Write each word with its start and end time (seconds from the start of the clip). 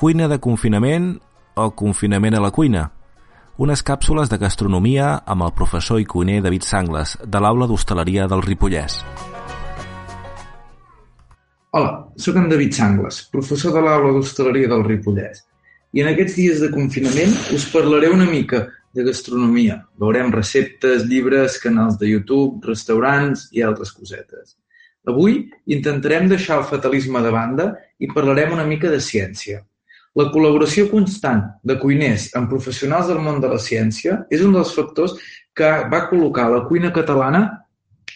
Cuina 0.00 0.30
de 0.32 0.38
confinament 0.40 1.10
o 1.60 1.64
confinament 1.76 2.32
a 2.32 2.38
la 2.40 2.48
cuina? 2.56 2.86
Unes 3.60 3.82
càpsules 3.84 4.30
de 4.32 4.38
gastronomia 4.40 5.10
amb 5.28 5.44
el 5.44 5.52
professor 5.58 6.00
i 6.00 6.06
cuiner 6.08 6.38
David 6.40 6.64
Sangles, 6.64 7.12
de 7.20 7.42
l'aula 7.44 7.68
d'hostaleria 7.68 8.24
del 8.32 8.40
Ripollès. 8.46 8.96
Hola, 11.76 11.92
sóc 12.16 12.40
en 12.40 12.48
David 12.48 12.72
Sangles, 12.80 13.20
professor 13.28 13.76
de 13.76 13.84
l'aula 13.84 14.16
d'hostaleria 14.16 14.72
del 14.72 14.86
Ripollès. 14.88 15.44
I 15.92 16.00
en 16.00 16.08
aquests 16.14 16.40
dies 16.40 16.64
de 16.64 16.72
confinament 16.72 17.36
us 17.52 17.68
parlaré 17.68 18.08
una 18.08 18.32
mica 18.32 18.64
de 18.96 19.04
gastronomia. 19.04 19.82
Veurem 20.00 20.32
receptes, 20.32 21.04
llibres, 21.12 21.60
canals 21.60 22.00
de 22.00 22.08
YouTube, 22.08 22.64
restaurants 22.72 23.50
i 23.52 23.68
altres 23.68 23.92
cosetes. 23.92 24.56
Avui 25.04 25.42
intentarem 25.68 26.32
deixar 26.32 26.62
el 26.62 26.70
fatalisme 26.72 27.20
de 27.20 27.36
banda 27.36 27.74
i 28.00 28.08
parlarem 28.08 28.56
una 28.56 28.64
mica 28.64 28.88
de 28.88 29.04
ciència. 29.04 29.66
La 30.18 30.26
col·laboració 30.34 30.88
constant 30.90 31.44
de 31.62 31.76
cuiners 31.78 32.30
amb 32.38 32.50
professionals 32.50 33.06
del 33.10 33.20
món 33.22 33.38
de 33.42 33.50
la 33.52 33.60
ciència 33.62 34.24
és 34.34 34.42
un 34.42 34.56
dels 34.56 34.72
factors 34.74 35.14
que 35.54 35.68
va 35.92 36.06
col·locar 36.10 36.48
la 36.50 36.64
cuina 36.66 36.90
catalana 36.94 37.44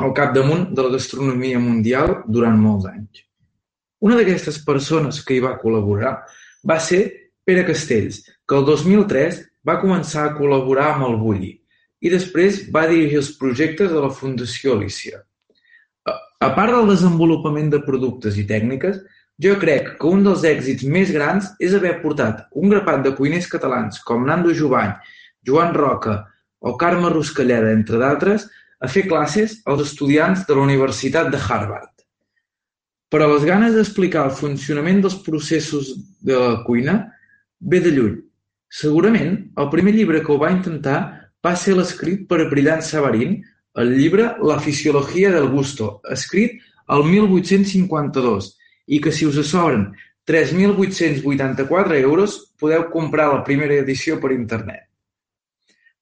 al 0.00 0.14
capdamunt 0.16 0.70
de 0.72 0.86
la 0.86 0.94
gastronomia 0.94 1.60
mundial 1.60 2.22
durant 2.24 2.56
molts 2.56 2.88
anys. 2.88 3.26
Una 4.00 4.16
d'aquestes 4.16 4.62
persones 4.64 5.20
que 5.22 5.36
hi 5.36 5.42
va 5.44 5.58
col·laborar 5.60 6.14
va 6.68 6.78
ser 6.80 7.02
Pere 7.44 7.66
Castells, 7.66 8.22
que 8.48 8.56
el 8.56 8.64
2003 8.64 9.42
va 9.68 9.80
començar 9.82 10.24
a 10.26 10.34
col·laborar 10.38 10.94
amb 10.94 11.10
el 11.10 11.18
Bulli 11.20 11.52
i 12.02 12.10
després 12.10 12.64
va 12.74 12.88
dirigir 12.90 13.20
els 13.20 13.34
projectes 13.38 13.92
de 13.92 14.00
la 14.02 14.10
Fundació 14.10 14.74
Alícia. 14.74 15.20
A 16.42 16.48
part 16.56 16.74
del 16.74 16.88
desenvolupament 16.90 17.68
de 17.70 17.82
productes 17.84 18.38
i 18.40 18.46
tècniques, 18.48 18.96
jo 19.40 19.56
crec 19.58 19.94
que 19.98 20.10
un 20.10 20.24
dels 20.26 20.44
èxits 20.44 20.84
més 20.84 21.10
grans 21.14 21.48
és 21.60 21.74
haver 21.74 21.96
portat 22.02 22.44
un 22.58 22.72
grapat 22.72 23.02
de 23.06 23.14
cuiners 23.16 23.48
catalans 23.50 24.02
com 24.06 24.26
Nando 24.26 24.52
Jovany, 24.54 24.92
Joan 25.46 25.72
Roca 25.74 26.18
o 26.60 26.76
Carme 26.78 27.10
Ruscalleda, 27.10 27.72
entre 27.72 27.98
d'altres, 27.98 28.46
a 28.82 28.88
fer 28.90 29.06
classes 29.08 29.60
als 29.66 29.82
estudiants 29.88 30.44
de 30.46 30.54
la 30.54 30.62
Universitat 30.66 31.30
de 31.32 31.38
Harvard. 31.38 31.90
Però 33.10 33.28
les 33.28 33.44
ganes 33.44 33.74
d'explicar 33.76 34.26
el 34.28 34.36
funcionament 34.36 35.02
dels 35.02 35.18
processos 35.26 35.90
de 36.22 36.38
la 36.38 36.62
cuina 36.66 36.96
ve 37.60 37.80
de 37.82 37.92
lluny. 37.94 38.14
Segurament, 38.72 39.34
el 39.58 39.68
primer 39.74 39.92
llibre 39.94 40.22
que 40.24 40.32
ho 40.32 40.38
va 40.40 40.52
intentar 40.54 40.98
va 41.44 41.54
ser 41.58 41.74
l'escrit 41.76 42.24
per 42.30 42.48
Brillant 42.50 42.82
Savarin, 42.86 43.40
el 43.76 43.94
llibre 43.96 44.32
La 44.46 44.58
fisiologia 44.60 45.30
del 45.34 45.48
gusto, 45.52 46.00
escrit 46.10 46.60
el 46.88 47.04
1852, 47.04 48.56
i 48.92 49.00
que 49.00 49.12
si 49.12 49.24
us 49.26 49.40
sobren 49.48 49.88
3.884 50.28 51.98
euros 51.98 52.38
podeu 52.60 52.90
comprar 52.92 53.30
la 53.32 53.44
primera 53.44 53.80
edició 53.80 54.20
per 54.20 54.34
internet. 54.36 54.84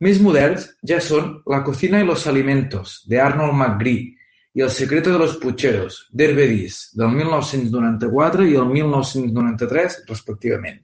Més 0.00 0.20
moderns 0.22 0.68
ja 0.86 1.00
són 1.02 1.42
La 1.46 1.64
cocina 1.66 2.00
y 2.00 2.06
los 2.06 2.26
alimentos, 2.26 3.02
de 3.06 3.20
Arnold 3.20 3.54
McGree, 3.54 4.14
i 4.54 4.60
El 4.60 4.70
secreto 4.70 5.12
de 5.12 5.18
los 5.18 5.36
pucheros, 5.36 6.08
d'Hervé 6.10 6.46
del 6.48 7.10
1994 7.14 8.46
i 8.46 8.54
el 8.56 8.66
1993, 8.66 10.04
respectivament. 10.08 10.80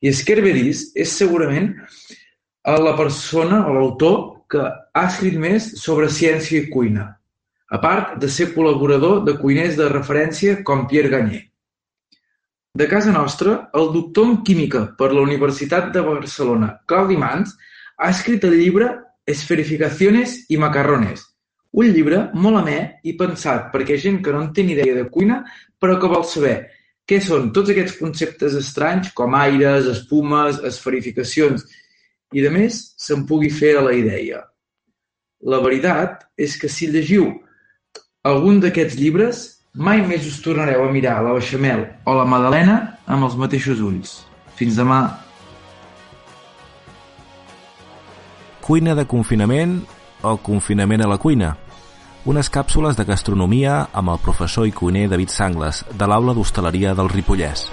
I 0.00 0.08
és 0.08 0.22
que 0.24 0.34
Hervé 0.34 0.54
és 0.70 1.12
segurament 1.12 1.74
la 2.64 2.96
persona 2.96 3.66
o 3.66 3.74
l'autor 3.74 4.44
que 4.48 4.62
ha 4.62 5.06
escrit 5.06 5.38
més 5.38 5.74
sobre 5.82 6.08
ciència 6.08 6.62
i 6.62 6.70
cuina, 6.70 7.17
a 7.68 7.78
part 7.82 8.16
de 8.20 8.28
ser 8.32 8.50
col·laborador 8.54 9.24
de 9.26 9.36
cuiners 9.40 9.76
de 9.76 9.88
referència 9.92 10.62
com 10.64 10.86
Pierre 10.88 11.12
Gagné. 11.12 11.42
De 12.78 12.86
casa 12.88 13.12
nostra, 13.12 13.70
el 13.74 13.90
doctor 13.92 14.28
en 14.28 14.36
química 14.44 14.84
per 14.98 15.10
la 15.12 15.24
Universitat 15.24 15.90
de 15.92 16.04
Barcelona, 16.04 16.78
Claudi 16.86 17.16
Mans, 17.16 17.56
ha 17.98 18.10
escrit 18.10 18.44
el 18.44 18.56
llibre 18.60 18.92
Esferificaciones 19.28 20.38
i 20.48 20.56
macarrones, 20.56 21.24
un 21.72 21.90
llibre 21.92 22.28
molt 22.32 22.62
amè 22.62 22.78
i 23.04 23.12
pensat 23.18 23.68
perquè 23.74 23.98
gent 24.00 24.22
que 24.24 24.32
no 24.32 24.40
en 24.44 24.52
té 24.56 24.64
ni 24.64 24.72
idea 24.72 24.94
de 24.96 25.08
cuina, 25.12 25.42
però 25.78 25.98
que 26.00 26.08
vol 26.08 26.24
saber 26.24 26.56
què 27.08 27.20
són 27.24 27.50
tots 27.56 27.72
aquests 27.72 27.98
conceptes 28.00 28.56
estranys 28.56 29.12
com 29.16 29.36
aires, 29.36 29.88
espumes, 29.88 30.62
esferificacions 30.64 31.66
i, 32.32 32.40
de 32.40 32.50
més, 32.52 32.80
se'n 33.00 33.26
pugui 33.28 33.50
fer 33.52 33.76
a 33.78 33.84
la 33.84 33.94
idea. 33.96 34.42
La 35.44 35.60
veritat 35.64 36.24
és 36.36 36.56
que 36.60 36.68
si 36.72 36.88
llegiu 36.92 37.30
algun 38.26 38.58
d'aquests 38.62 38.96
llibres, 38.98 39.44
mai 39.74 40.02
més 40.02 40.26
us 40.26 40.40
tornareu 40.42 40.84
a 40.84 40.90
mirar 40.92 41.20
la 41.22 41.34
beixamel 41.36 41.84
o 42.04 42.14
la 42.18 42.26
madalena 42.26 42.78
amb 43.06 43.28
els 43.28 43.36
mateixos 43.38 43.80
ulls. 43.84 44.24
Fins 44.58 44.78
demà. 44.78 45.02
Cuina 48.64 48.96
de 48.98 49.06
confinament 49.08 49.78
o 50.26 50.36
confinament 50.42 51.04
a 51.04 51.08
la 51.08 51.18
cuina. 51.22 51.54
Unes 52.28 52.50
càpsules 52.52 52.98
de 52.98 53.06
gastronomia 53.08 53.86
amb 53.94 54.10
el 54.12 54.18
professor 54.20 54.66
i 54.66 54.74
cuiner 54.74 55.06
David 55.08 55.30
Sangles, 55.32 55.84
de 55.94 56.10
l'aula 56.10 56.34
d'hostaleria 56.36 56.92
del 56.98 57.08
Ripollès. 57.08 57.68